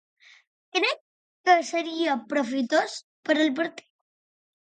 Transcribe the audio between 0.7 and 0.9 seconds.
Què